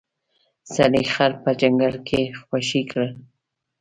[0.75, 3.07] سړي خر په ځنګل کې خوشې کړ.